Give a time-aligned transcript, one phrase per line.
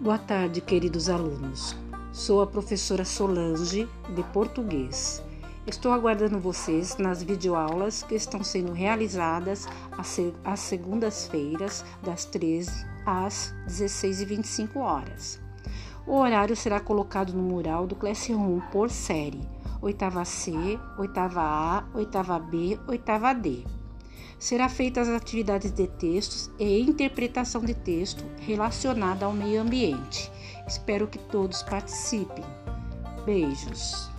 [0.00, 1.74] Boa tarde, queridos alunos.
[2.12, 5.20] Sou a professora Solange, de português.
[5.66, 9.66] Estou aguardando vocês nas videoaulas que estão sendo realizadas
[10.44, 15.40] às segundas-feiras, das 13 às 16h25 horas.
[16.06, 19.42] O horário será colocado no mural do Classroom por série:
[19.82, 20.52] oitava C,
[20.96, 23.64] oitava A, oitava B, oitava D.
[24.38, 30.30] Será feitas as atividades de textos e interpretação de texto relacionada ao meio ambiente.
[30.66, 32.44] Espero que todos participem.
[33.24, 34.17] Beijos.